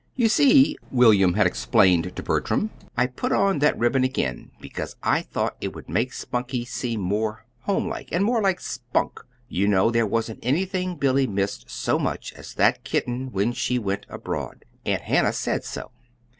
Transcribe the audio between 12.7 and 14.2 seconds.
kitten when she went